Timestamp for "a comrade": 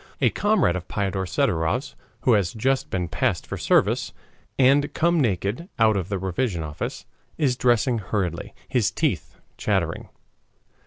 0.19-0.75